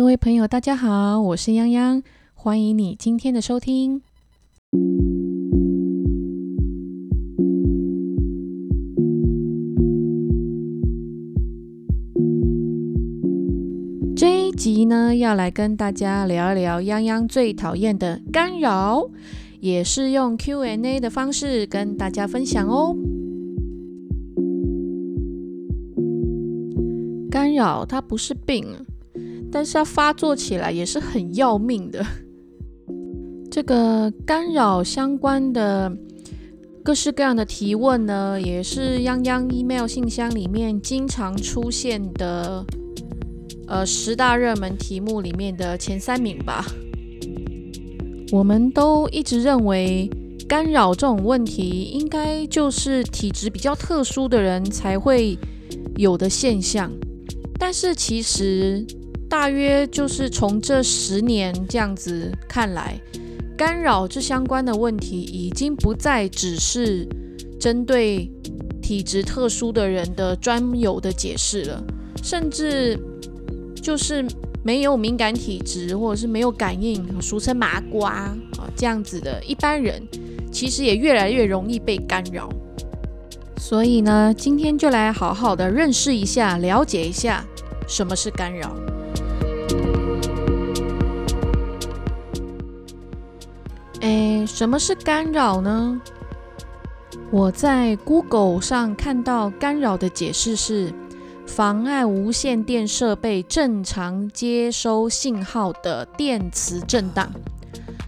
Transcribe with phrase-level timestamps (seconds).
[0.00, 2.02] 各位朋友，大家好，我是泱泱，
[2.32, 4.00] 欢迎你今天的收听。
[14.16, 19.10] 这一集呢，要来跟大家聊一聊泱泱最讨厌的干扰，
[19.60, 22.96] 也是用 Q&A 的方式跟大家分享哦。
[27.30, 28.64] 干扰它不是病，
[29.50, 32.04] 但是它发作起来也是很要命的。
[33.50, 35.92] 这个干扰相关的
[36.84, 42.64] 各式各样的提问呢，也是泱泱 email 信箱里面经常出现的。
[43.66, 46.66] 呃，十大热门题目里面的前三名吧。
[48.32, 50.10] 我们都一直认为
[50.48, 55.38] 干扰这种问题，应该就是体质比较特殊的人才会
[55.96, 56.90] 有的现象。
[57.60, 58.84] 但是其实，
[59.30, 63.00] 大约就是从这十年这样子看来，
[63.56, 67.08] 干扰这相关的问题，已经不再只是
[67.58, 68.30] 针对
[68.82, 71.82] 体质特殊的人的专有的解释了，
[72.22, 72.98] 甚至。
[73.82, 74.22] 就是
[74.62, 78.36] 没有敏感体质或者是没有感应，俗称麻瓜啊
[78.76, 80.06] 这样子的一般人，
[80.52, 82.46] 其实也越来越容易被干扰。
[83.56, 87.42] 所以呢，今天就来好好的认识一下，了解一下
[87.88, 88.76] 什么是干扰。
[94.00, 96.00] 哎，什么是干扰呢？
[97.30, 100.92] 我在 Google 上看到干扰的解释是。
[101.46, 107.28] 妨碍无线电设备正常接收信号的电磁震荡，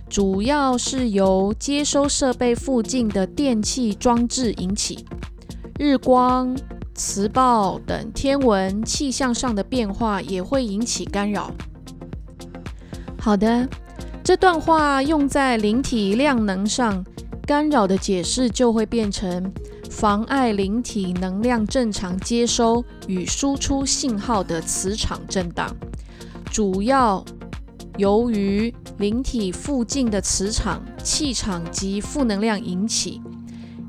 [0.08, 5.04] 主要是由接收设备附近的电器装置引起。
[5.76, 6.56] 日光、
[6.94, 11.50] 磁暴等天文气象上的变化也会引起干扰。
[13.18, 13.68] 好的，
[14.24, 17.04] 这段话用在灵体量能上，
[17.44, 19.52] 干扰的解释就会变成。
[19.90, 25.68] 妨碍灵体能量正常接收与输出信号的磁场震荡，
[26.50, 27.22] 主要
[27.98, 33.20] 由于灵体附近的磁场、气场及负能量引起。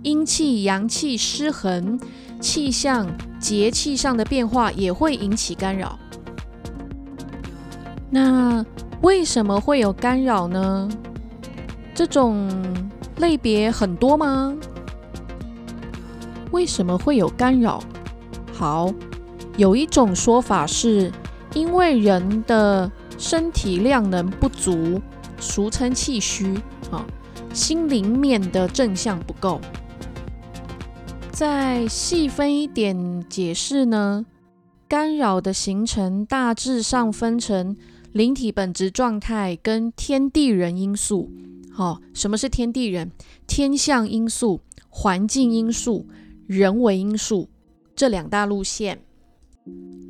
[0.01, 1.97] 阴气、阳气失衡，
[2.41, 3.07] 气象、
[3.39, 5.97] 节气上的变化也会引起干扰。
[8.09, 8.63] 那
[9.03, 10.89] 为什么会有干扰呢？
[11.93, 12.49] 这种
[13.17, 14.55] 类别很多吗？
[16.51, 17.83] 为什么会有干扰？
[18.53, 18.89] 好，
[19.57, 21.11] 有一种说法是，
[21.53, 25.01] 因为人的身体量能不足，
[25.37, 26.57] 俗称气虚
[26.89, 27.05] 啊，
[27.53, 29.59] 心灵面的正向不够。
[31.29, 34.25] 再细分一点解释呢，
[34.87, 37.75] 干扰的形成大致上分成
[38.13, 41.31] 灵体本质状态跟天地人因素。
[41.71, 43.11] 好，什么是天地人？
[43.47, 46.05] 天象因素、环境因素。
[46.45, 47.49] 人为因素
[47.95, 48.99] 这两大路线，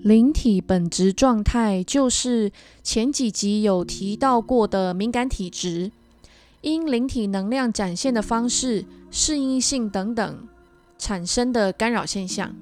[0.02, 5.92] 灵体本质状态就是前几集有提到过的敏感体质，
[6.62, 10.48] 因灵体能量展现的方式、适应性等等
[10.98, 12.54] 产生的干扰现象。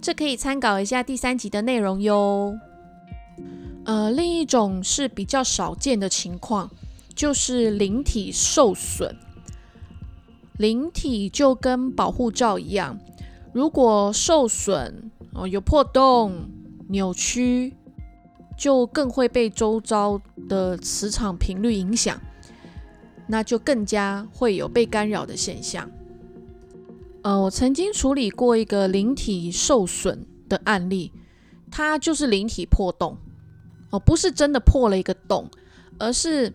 [0.00, 2.54] 这可以参考一下第三集的内容哟。
[3.86, 6.68] 呃，另一种是比较少见的情况，
[7.14, 9.16] 就是灵体受损。
[10.58, 12.98] 灵体就跟保护罩一样，
[13.52, 16.48] 如果受损哦，有破洞、
[16.88, 17.74] 扭曲，
[18.58, 22.20] 就更会被周遭的磁场频率影响，
[23.28, 25.88] 那就更加会有被干扰的现象。
[27.22, 31.12] 呃，我曾经处理过一个灵体受损的案例，
[31.70, 33.18] 它就是灵体破洞
[33.96, 35.48] 哦，不是真的破了一个洞，
[35.98, 36.52] 而是。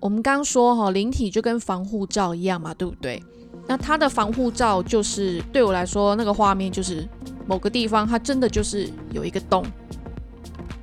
[0.00, 3.22] 我们刚刚说哈，灵体就跟防护罩一样嘛，对不对？
[3.68, 7.08] 那它的防护罩就是对我来说，那个画面就是
[7.46, 9.64] 某个地方它真的就是有一个洞。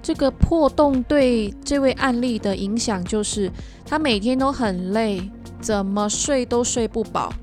[0.01, 3.51] 这个破洞对这位案例的影响就是，
[3.85, 5.29] 他每天都很累，
[5.59, 7.33] 怎么睡都睡不饱。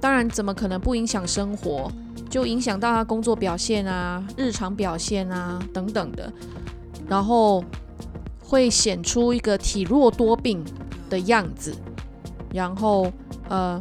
[0.00, 1.92] 当然，怎么可能不影响生活？
[2.30, 6.32] 就影响到他工作表现啊、日常表现啊等等的，
[7.12, 7.62] 然后
[8.42, 10.64] 会显出一个体弱多病。
[11.12, 11.76] 的样子，
[12.54, 13.12] 然后
[13.50, 13.78] 呃，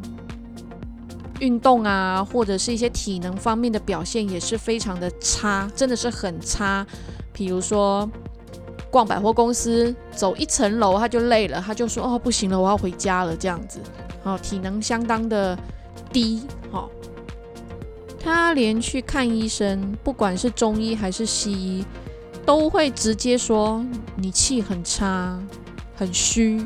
[1.40, 6.86] 运动啊，或者是一些体能方面的表现也是非常的差，真的是很差。
[7.32, 8.06] 比如说
[8.92, 13.80] 逛百货公司，走一层楼他就累了，他就说哦不行了，我要回家了这样子。
[14.24, 15.58] 哦，体能相当的
[16.12, 16.44] 低。
[16.74, 16.90] 哦，
[18.20, 21.86] 他连去看医生，不管是中医还是西医，
[22.46, 23.86] 都会直接说
[24.16, 25.40] 你气很差，
[25.96, 26.66] 很虚。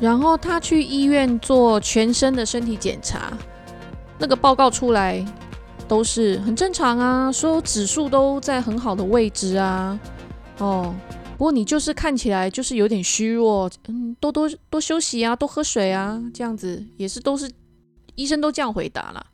[0.00, 3.32] 然后他去医院做全身的身体检查，
[4.18, 5.24] 那个报告出来
[5.86, 9.98] 都是很正常啊，所有指数都在很好的位置啊。
[10.58, 10.92] 哦，
[11.38, 17.50] 不过你就是看起来就是有点虚弱，嗯，多多多休息啊，多喝水啊，这样子也是都是
[18.16, 19.24] 医生都这样回答了。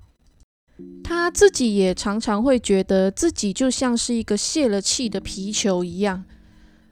[1.03, 6.25] 他自己也常常会觉得自己就像是一个泄了气的皮球一样，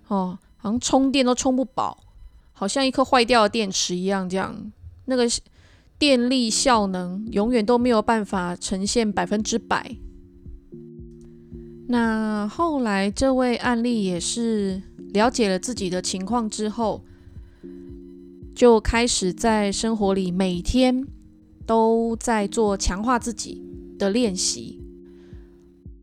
[0.08, 2.04] 哦，好像充电都充不饱，
[2.52, 4.72] 好像一颗坏掉的电池一样，这样
[5.04, 5.24] 那个
[5.98, 9.96] 电力效能永远都没有办法呈现百分之百。
[11.88, 17.04] 那后来这位案例也是了解了自己的情况之后，
[18.54, 21.06] 就开始在生活里每天
[21.64, 23.62] 都在做强化自己。
[23.98, 24.80] 的练习，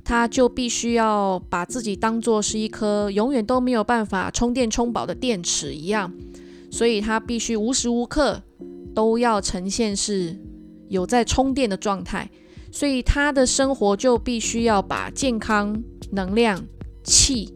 [0.04, 6.14] 他就必须要把自己当做是一颗永远都没有办法充电充饱的电池一样，
[6.72, 8.42] 所以他必须无时无刻
[8.94, 10.40] 都要呈现是
[10.90, 12.30] 有在充电的状态，
[12.72, 15.82] 所以他的生活就必须要把健康、
[16.12, 16.64] 能量、
[17.04, 17.54] 气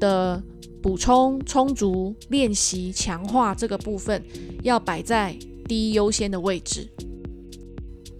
[0.00, 0.42] 的
[0.82, 4.22] 补充充足、练习强化这个部分
[4.62, 6.88] 要摆在第一优先的位置。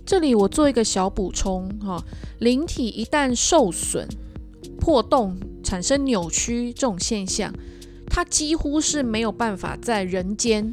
[0.07, 2.03] 这里我做一个小补充哈，
[2.39, 4.07] 灵体一旦受损、
[4.79, 7.53] 破洞、产生扭曲这种现象，
[8.07, 10.71] 它几乎是没有办法在人间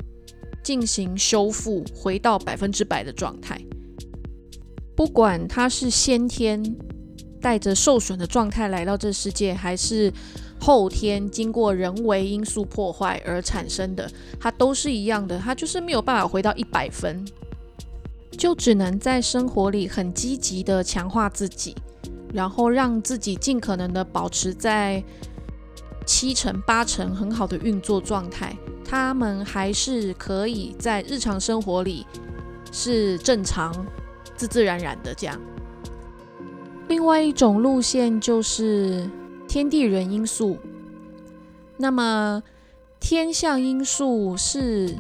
[0.62, 3.60] 进行修复，回到百分之百的状态。
[4.96, 6.62] 不管它是先天
[7.40, 10.12] 带着受损的状态来到这世界，还是
[10.60, 17.26] 后天经过人为因素破坏而产生的，它都是一样的，它就是没有办法回到一百分。
[18.38, 21.76] 就只能在生活里很积极的强化自己，
[22.34, 25.04] 然后让自己尽可能的保持在
[26.06, 28.56] 七成八成很好的运作状态。
[28.84, 32.06] 他们还是可以在日常生活里
[32.72, 33.74] 是正常、
[34.36, 35.40] 自自然然的这样。
[36.88, 39.10] 另外一种路线就是
[39.48, 40.58] 天地人因素。
[41.78, 42.42] 那么
[43.00, 44.96] 天象因素是。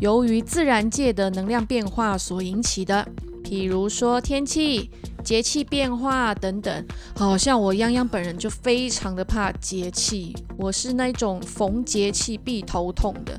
[0.00, 3.06] 由于自然界的能量变化所引起的，
[3.42, 4.90] 譬如说天气、
[5.22, 6.86] 节气变化等等，
[7.16, 13.38] 好像我泱泱本人就非常的怕节气，我是那种逢节气必头痛的，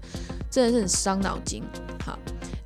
[0.49, 1.61] 真的是很伤脑筋。
[2.03, 2.17] 好，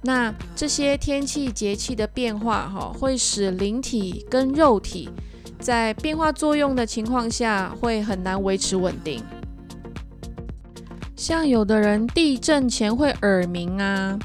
[0.04, 5.10] 那这些天气、节气的变化，哈，会使灵体跟肉体
[5.60, 9.22] 在变化作用的情况下，会很难维持稳定。
[11.30, 14.18] 像有的人地震前会耳鸣啊，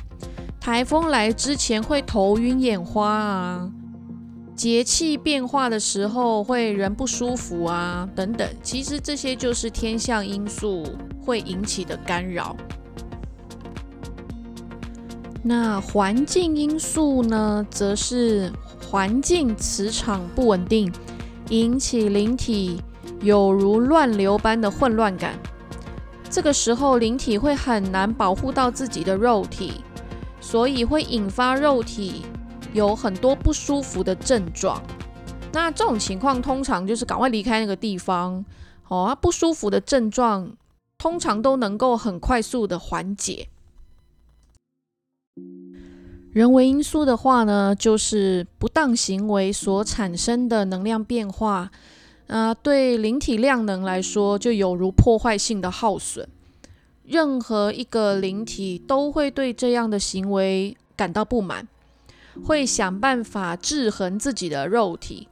[0.58, 3.70] 台风来之前会头晕眼花啊，
[4.56, 8.48] 节气变化的时候会人不舒服啊，等等。
[8.62, 10.82] 其实这些就是天象因素
[11.22, 12.56] 会引起的干扰。
[15.42, 18.50] 那环境因素呢，则是
[18.90, 20.90] 环境磁场不稳定，
[21.50, 22.80] 引起灵体
[23.20, 25.34] 有如乱流般的混乱感。
[26.34, 29.74] 这个时候，灵体会很难保护到自己的肉体，
[30.40, 32.22] 所以会引发肉体
[32.72, 34.82] 有很多不舒服的症状。
[35.52, 38.44] 那这种情况通常就是赶快离开那个地方。
[38.88, 40.56] 哦，不舒服的症状
[40.98, 43.46] 通常都能够很快速的缓解。
[46.32, 51.70] 人为因素的话呢，就是不当行为所产生的能量变化。
[52.26, 56.26] 啊，对灵体量能来说，就有如破坏性的耗损。
[57.04, 61.68] 任何一个灵体都会对这样的行为感到不满，
[62.44, 65.28] 会想办法制衡自己的肉体。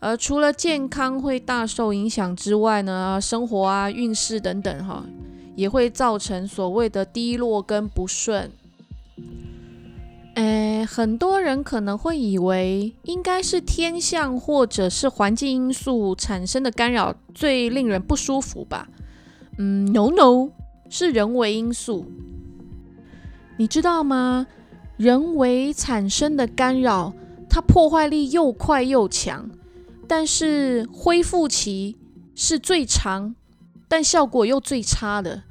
[0.00, 5.04] 而除了健康会大受影响之外呢，生活啊、运势等等，哈，
[5.54, 8.50] 也会造成所谓的低落跟不顺。
[10.34, 18.88] 诶，很多人可能会以为应该是天象或者是环境因素产生的干扰最令人不舒服吧？
[19.58, 20.50] 嗯，no no，
[20.88, 22.06] 是人为因素。
[23.58, 24.46] 你知道吗？
[24.96, 27.12] 人为产生的干扰，
[27.50, 29.50] 它破坏力又快又强，
[30.08, 31.98] 但是恢复期
[32.34, 33.34] 是最长，
[33.88, 35.42] 但效果又最差的。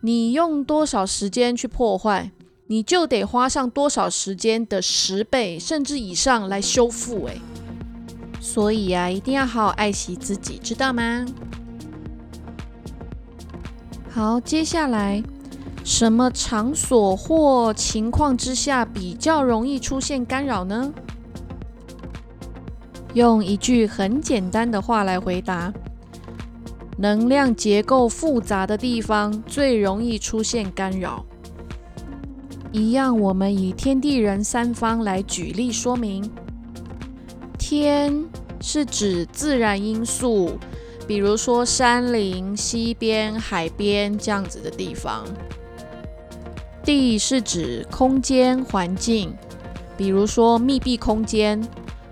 [0.00, 2.32] 你用多少时间去破坏？
[2.70, 7.40] 你就得花上多少时间的十倍甚至以上来修复诶，
[8.40, 11.24] 所以呀，一定要好好爱惜自己，知道吗？
[14.10, 15.22] 好，接下来
[15.82, 20.92] 什么场所或情况之下比较容易出现干扰呢？
[23.14, 25.72] 用一句很简单的话来回答：
[26.98, 31.24] 能量结构复杂的地方最容易出现干扰。
[32.70, 36.30] 一样，我们以天地人三方来举例说明。
[37.58, 38.24] 天
[38.60, 40.58] 是指自然因素，
[41.06, 45.24] 比如说山林、溪边、海边这样子的地方。
[46.84, 49.34] 地是指空间环境，
[49.96, 51.66] 比如说密闭空间。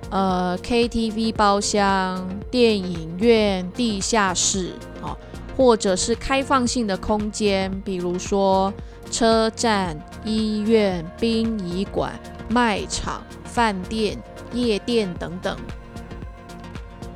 [0.08, 4.70] 呃，KTV 包厢、电影院、地下室，
[5.02, 5.16] 哦，
[5.56, 8.72] 或者是开放性的空间，比如说
[9.10, 14.18] 车站、医院、殡仪馆、卖场、饭店、
[14.52, 15.56] 夜店等等。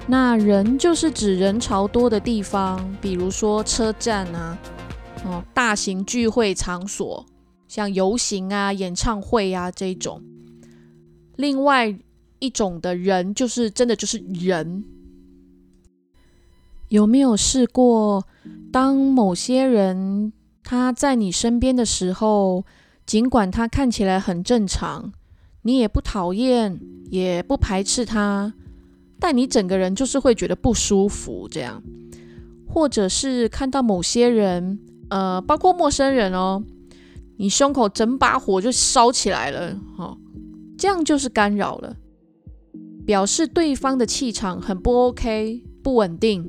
[0.06, 4.58] 那人就是指人潮多的地方，比如说车站啊，
[5.24, 7.26] 哦，大型聚会场所，
[7.68, 10.22] 像游行啊、演唱会啊这种。
[11.36, 11.96] 另外。
[12.42, 14.82] 一种的人就是真的就是人，
[16.88, 18.24] 有没有试过？
[18.72, 20.32] 当某些人
[20.62, 22.64] 他在你身边的时候，
[23.06, 25.12] 尽管他看起来很正常，
[25.62, 28.54] 你也不讨厌，也不排斥他，
[29.18, 31.48] 但你整个人就是会觉得不舒服。
[31.50, 31.82] 这样，
[32.68, 36.62] 或者是看到某些人，呃，包括陌生人哦，
[37.38, 40.16] 你胸口整把火就烧起来了，哦，
[40.78, 41.96] 这样就是干扰了。
[43.06, 46.48] 表示对方的气场很不 OK，不稳定，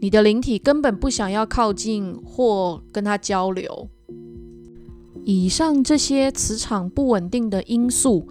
[0.00, 3.88] 你的灵体根本不想要靠近或跟他交流。
[5.24, 8.28] 以上这些磁场不稳定的因素，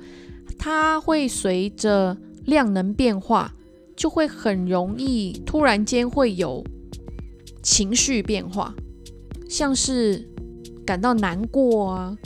[0.58, 3.54] 它会随着量能变化，
[3.96, 6.64] 就会很容易突然间会有
[7.62, 8.74] 情绪变化，
[9.50, 10.30] 像是
[10.86, 12.18] 感到难过啊、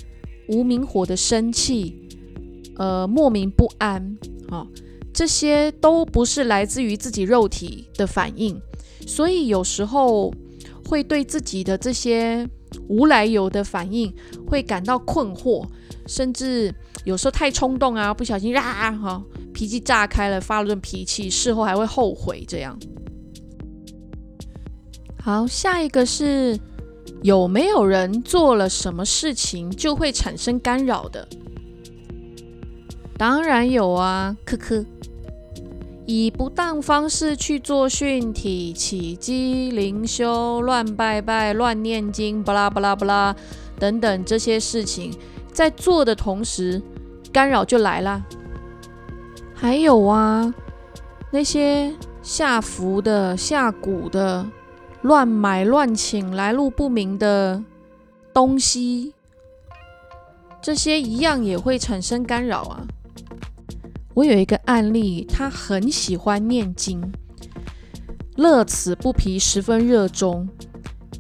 [0.50, 1.96] 无名火的生气，
[2.76, 4.18] 呃，莫名不安
[4.50, 4.68] 啊。
[5.12, 8.62] 这些都不是来自于自己肉体的反应，
[9.10, 10.32] 所以有时候
[10.86, 12.48] 会对自己的这些
[12.88, 14.14] 无来由的反应
[14.46, 15.68] 会感到困惑，
[16.06, 16.72] 甚至
[17.06, 22.46] 有时候太冲动啊，不小心啊哈脾气炸开了，发了顿脾气，事后还会后悔。
[22.48, 22.78] 这样，
[25.20, 26.60] 好，下一个是
[27.24, 31.28] 有没有人做了什么事情就会产生干扰的？
[33.18, 34.86] 当然有啊，科科。
[36.12, 43.36] 以不当方式去做训体、起机、灵修、乱拜拜、乱念经、巴拉巴拉巴拉
[43.78, 45.14] 等等这些事情，
[45.54, 46.82] 在做的同时，
[47.32, 48.26] 干扰就来了。
[49.54, 50.52] 还有啊，
[51.32, 54.48] 那些下符的、下蛊的、
[55.04, 57.64] 乱买乱请、来路不明的
[58.34, 59.14] 东西，
[60.60, 62.88] 这些一样也会产生干扰啊。
[64.20, 67.02] 我有一个案例，他很喜欢念经，
[68.36, 70.46] 乐此不疲，十分热衷。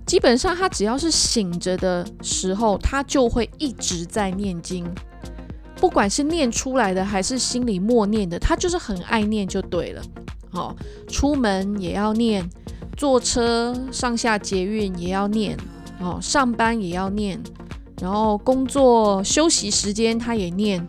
[0.06, 4.86] 基本上，他只要是醒着的时候，他就会一直在念经，
[5.78, 10.02] 不管是念出来的还是心里默念的，他就是很爱念就对了。
[10.52, 10.76] 好，
[11.08, 12.50] 出门也要念，
[12.98, 15.58] 坐车上下捷运也要念，
[16.02, 17.42] 哦，上班也要念，
[18.02, 20.86] 然后工作休息时间他也念。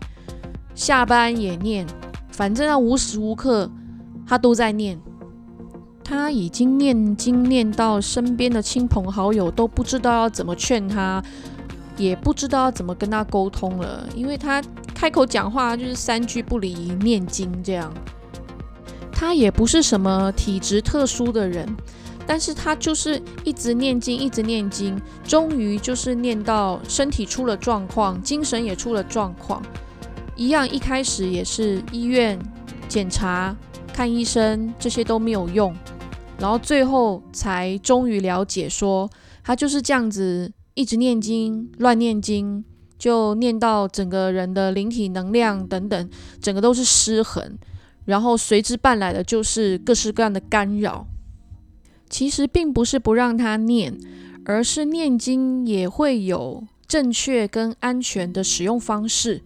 [0.81, 1.85] 下班也念，
[2.31, 3.69] 反正他无时无刻
[4.25, 4.99] 他都在念。
[6.03, 11.23] 他已经念经念到身边的亲朋好友都不知道要怎么劝他，
[11.97, 14.59] 也不知道要怎么跟他沟通了，因为他
[14.95, 17.93] 开口讲话就是三句不离念经这样。
[19.11, 21.69] 他也不是什么体质特殊的人，
[22.25, 29.61] 但是他就是一直念经，一直念经，终于就是念到身体出了状况，精神也出了状况。
[30.41, 32.39] 一样，一开始也是医院
[32.89, 33.55] 检查、
[33.93, 35.71] 看医生，这些都没有用，
[36.39, 39.07] 然后最后才终于了解，说
[39.43, 42.65] 他就是这样子一直念经、乱念经，
[42.97, 46.09] 就念到整个人的灵体能量等等，
[46.41, 47.55] 整个都是失衡，
[48.05, 51.05] 然后随之伴来的就是各式各样的干扰。
[52.09, 53.95] 其实并不是不让他念，
[54.45, 59.43] 而是念经也会有正确跟安全的使用方式。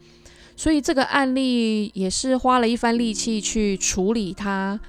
[0.55, 4.79] 所以这个案例也是花了一番力气去处理它，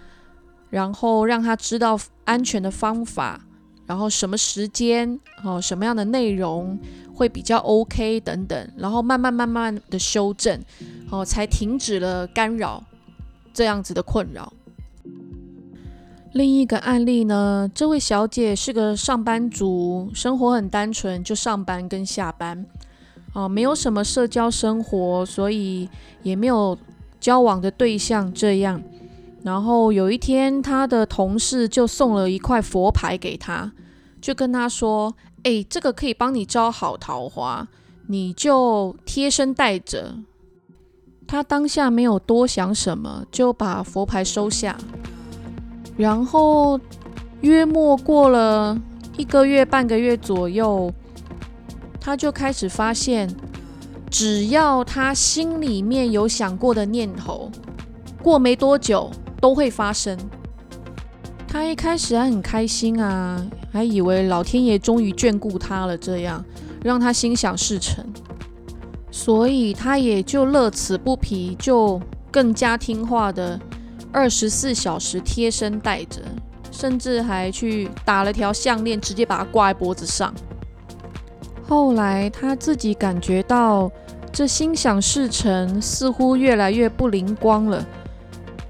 [0.71, 3.41] 然后让他知道安全的方法，
[3.87, 6.79] 然后什么时间哦，什么样的内容
[7.15, 10.61] 会比较 OK 等等，然后慢慢慢慢的修正，
[11.11, 12.83] 哦，才停止了干扰
[13.53, 14.53] 这样子的困扰。
[16.33, 22.67] 另一个案例呢，这位小姐是个上班族，生活很单纯，就上班跟下班。
[23.37, 25.87] 哦，没有什么社交生活，所以
[26.23, 26.77] 也没有
[27.21, 28.33] 交往的对象。
[28.33, 28.83] 这样，
[29.43, 33.71] 然后有一天，他的同事就送了一块佛牌给他，
[34.23, 35.15] 就跟他说
[35.45, 37.69] ：“哎，这个可以帮你招好桃花，
[38.07, 40.15] 你就贴身带着。”
[41.29, 44.79] 他当下没有多想什么，就把佛牌收下。
[45.99, 46.81] 然后
[47.43, 48.81] 约莫过了
[49.19, 50.91] 一个月、半个月左右，
[52.07, 53.29] 他就开始发现，
[54.09, 57.51] 只要他心里面有想过的念头，
[58.23, 59.11] 过没多久。
[59.39, 60.19] 都会发生。
[61.47, 66.43] 他一开始还很开心啊，还以为老天爷终于眷顾他了，这样
[66.83, 68.05] 让他心想事成，
[69.11, 73.61] 所以他也就乐此不疲，就更加听话的
[74.11, 76.23] 二十四小时贴身带着，
[76.73, 80.35] 甚至还去打了条项链，直接把它挂在脖子上。
[81.69, 83.91] 后来他自己感觉到
[84.33, 87.85] 这心想事成似乎越来越不灵光了。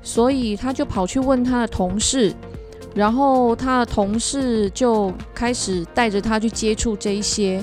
[0.02, 2.32] 所以他就跑去问他的同事，
[2.94, 7.62] 然后他的同事就开始带着他去接触这一些。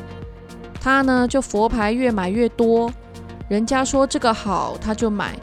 [0.81, 2.91] 他呢就佛牌越买越多，
[3.47, 5.39] 人家说这个好他就买，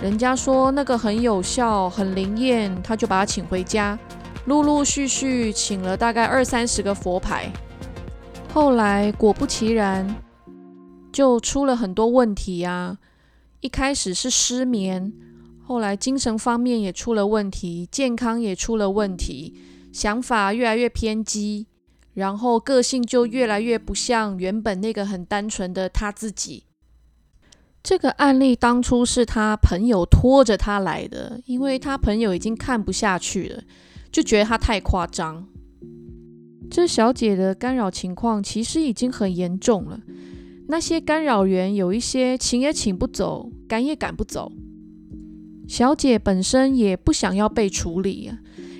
[0.00, 3.98] 人家说那个很有效很灵验，他就把他请回家，
[4.46, 7.52] 陆陆续续请了大概二三十个佛牌。
[8.60, 10.16] 后来果不其然，
[11.12, 12.98] 就出了很多问题呀。
[13.60, 15.12] 一开始是失眠。
[15.62, 19.54] 后来精神方面也出了问题，健康也出了问题，
[19.92, 21.68] 想法越来越偏激，
[22.14, 26.64] 然后个性就越来越不像原本那个很单纯的他自己。
[27.80, 33.62] 这个案例当初是他朋友拖着他来的，因为他朋友已经看不下去了，
[34.10, 35.46] 就觉得他太夸张。
[36.70, 40.00] 这小姐的干扰情况其实已经很严重了，
[40.68, 44.52] 那些干扰源有一些请也请不走，赶也赶不走。
[45.66, 48.38] 小姐本身也不想要被处理啊，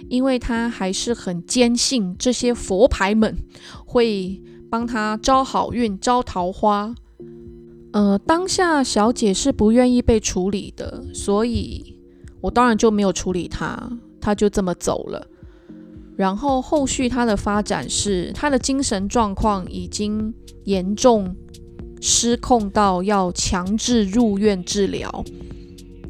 [0.08, 3.36] 因为她还是很坚信这些佛牌们
[3.84, 4.40] 会
[4.70, 6.94] 帮她招好运、招桃花。
[7.92, 11.98] 呃，当下小姐是不愿意被处理的，所以
[12.42, 15.26] 我当然就没有处理她，她就这么走了。
[16.18, 21.32] 然后后续他的发展是，他的精神状况已经严重
[22.00, 25.24] 失控到要强制入院治疗。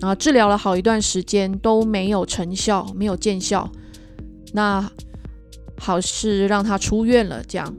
[0.01, 3.71] 啊，治疗了好一段时间都没有成效，没有见效。
[4.55, 4.91] 那
[5.77, 7.43] 好是让他出院了。
[7.47, 7.77] 这样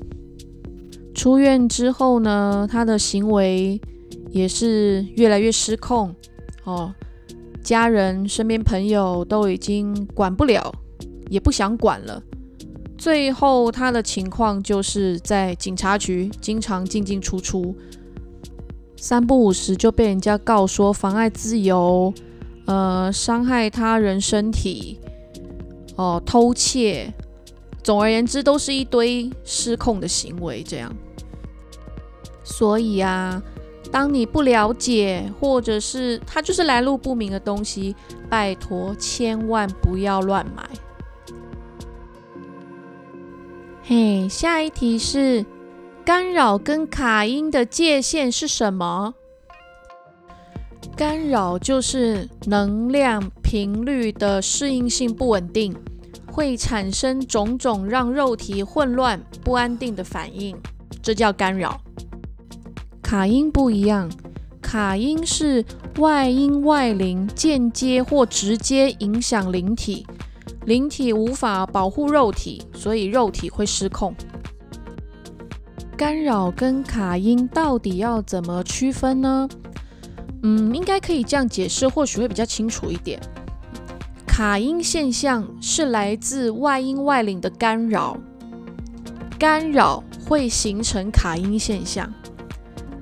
[1.16, 3.82] 出院之后呢，他的行为
[4.30, 6.14] 也是越来越失控。
[6.64, 6.94] 哦，
[7.64, 10.72] 家人、身边朋友都已经管不了，
[11.30, 12.22] 也不想管了。
[12.98, 17.74] 最后他的情况就是在警察局经常进进出出。
[18.98, 22.14] 三不五时就被人家告说妨碍自由，
[22.66, 25.00] 呃，伤害他人身体，
[25.96, 27.14] 哦，偷窃，
[27.82, 30.62] 总而言之，都是一堆失控的行为。
[30.62, 30.94] 这样，
[32.44, 33.42] 所以啊，
[33.90, 37.96] 当你不了解，或者是他就是来路不明的东西，
[38.30, 40.70] 拜托千万不要乱买。
[43.90, 45.44] 嘿，下一题是。
[46.06, 49.16] 干扰跟卡音的界限是什么？
[50.96, 55.76] 干扰就是能量频率的适应性不稳定，
[56.32, 60.56] 会产生种种让肉体混乱不安定的反应，
[61.02, 61.82] 这叫干扰。
[63.02, 64.08] 卡音不一样，
[64.62, 65.66] 卡音是
[65.98, 70.06] 外因外灵间接或直接影响灵体，
[70.70, 74.14] 灵体无法保护肉体，所以肉体会失控。
[75.98, 79.50] 干扰跟卡音到底要怎么区分呢？
[80.44, 83.20] 嗯，应该可以这样解释，或许会比较清楚一点。
[84.28, 88.16] 卡音现象是来自外音外领的干扰，
[89.40, 92.14] 干扰会形成卡音现象。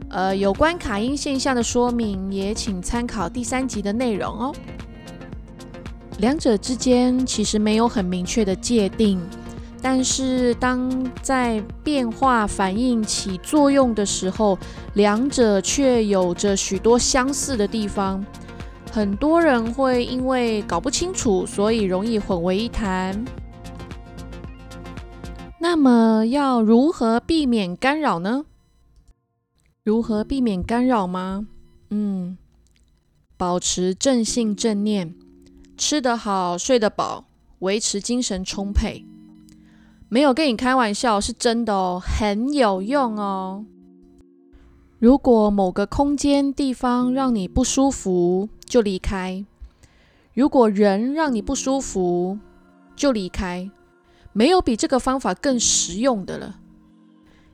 [0.09, 4.55] 呃，有关卡音现象的说明，也请参考第三集的内容哦。
[6.19, 9.19] 两者之间其实没有很明确的界定。
[9.79, 14.57] 但是，当在变化反应起作用的时候，
[14.95, 18.25] 两者却有着许多相似的地方。
[18.91, 23.23] 很多人会因为搞不清楚，所以容易混为一谈。
[25.59, 28.45] 那么，要如何避免干扰呢？
[29.83, 31.45] 如何避免干扰吗？
[31.91, 32.37] 嗯，
[33.37, 35.13] 保持正性正念，
[35.77, 37.25] 吃得好，睡得饱，
[37.59, 39.05] 维持精神充沛。
[40.09, 43.65] 没有跟你开玩笑，是真的哦，很有用哦。
[44.97, 49.45] 如果某个空间地方让你不舒服，就离开；
[50.33, 52.39] 如果人让你不舒服，
[52.95, 53.69] 就离开。
[54.33, 56.59] 没有比这个方法更实用的了。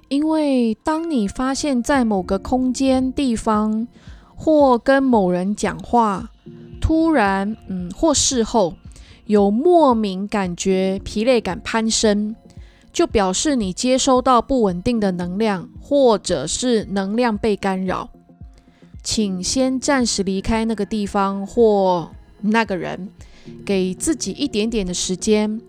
[0.10, 3.88] 因为当你发现，在某个空间、地方，
[4.36, 6.30] 或跟某人讲话，
[6.84, 8.76] 突然，嗯，或事后
[9.26, 12.36] 有莫名感觉疲累感攀升，
[12.92, 18.10] 就表示你接收到不稳定的能量，或者是能量被干扰。
[19.02, 23.08] 请先暂时离开那个地方或那个人，
[23.66, 25.62] 给自己一点点的时间，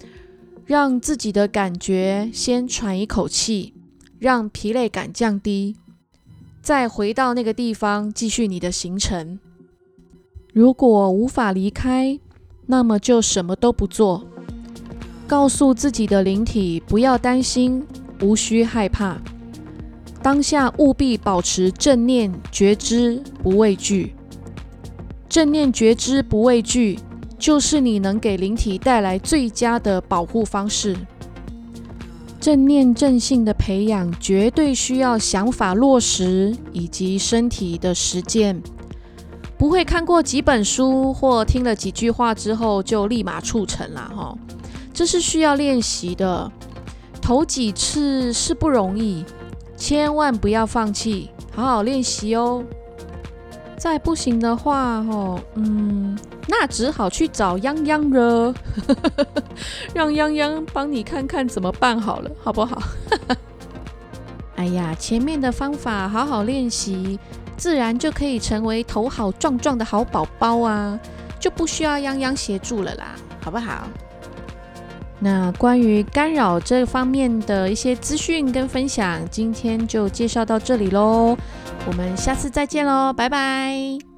[0.66, 3.74] 让自己的感觉先喘一口气，
[4.18, 5.76] 让疲累感降低，
[6.60, 9.38] 再回到那个地方继续你的行程。
[10.54, 12.16] 如果无法离开，
[12.66, 14.24] 那么就什么都不做，
[15.26, 17.84] 告诉自己的灵体不要担心，
[18.22, 19.18] 无需害怕。
[20.22, 24.14] 当下务必保持正念觉知，不畏惧。
[25.28, 27.00] 正念觉知，不畏惧，
[27.36, 30.96] 就是你能给灵体带来最佳的保护方式。
[32.38, 38.62] 正念正性的培养，绝对需要想法落实以及身体的实践。
[39.56, 44.36] 不会看过几本书或听了几句话之后就立马促成了哈，
[44.92, 46.50] 这是需要练习的。
[47.22, 49.24] 头几次是不容易。
[49.76, 52.62] 千万不要放弃，好好练习哦。
[53.76, 58.54] 再不行的话，吼，嗯，那只好去找泱泱了，
[59.92, 62.80] 让泱泱帮你看看怎么办好了，好不好？
[64.56, 67.18] 哎呀，前面的方法好好练习，
[67.56, 70.98] 自然就可以成为头好壮壮的好宝宝啊，
[71.40, 73.88] 就不需要泱泱协助了啦，好不好？
[75.20, 81.36] 那关于干扰这方面的一些资讯跟分享，今天就介绍到这里喽。
[81.86, 84.13] 我们下次再见喽，拜拜。